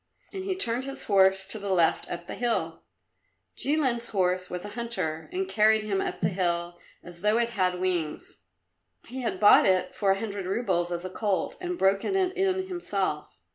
And 0.33 0.45
he 0.45 0.55
turned 0.55 0.85
his 0.85 1.03
horse 1.03 1.45
to 1.47 1.59
the 1.59 1.69
left 1.69 2.09
up 2.09 2.25
the 2.25 2.33
hill. 2.33 2.81
Jilin's 3.55 4.07
horse 4.09 4.49
was 4.49 4.65
a 4.65 4.69
hunter 4.69 5.29
and 5.31 5.47
carried 5.47 5.83
him 5.83 6.01
up 6.01 6.21
the 6.21 6.29
hill 6.29 6.79
as 7.03 7.21
though 7.21 7.37
it 7.37 7.49
had 7.49 7.79
wings. 7.79 8.37
He 9.07 9.21
had 9.21 9.39
bought 9.39 9.67
it 9.67 9.93
for 9.93 10.09
a 10.09 10.19
hundred 10.19 10.47
roubles 10.47 10.91
as 10.91 11.05
a 11.05 11.11
colt, 11.11 11.55
and 11.61 11.77
broken 11.77 12.15
it 12.15 12.35
in 12.35 12.67
himself. 12.67 13.37